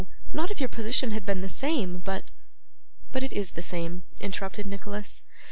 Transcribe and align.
not 0.33 0.49
if 0.49 0.59
your 0.59 0.67
position 0.67 1.11
had 1.11 1.23
been 1.27 1.41
the 1.41 1.47
same, 1.47 1.99
but' 1.99 2.23
'But 3.11 3.21
it 3.21 3.31
is 3.31 3.51
the 3.51 3.61
same,' 3.61 4.01
interrupted 4.19 4.65
Nicholas. 4.65 5.25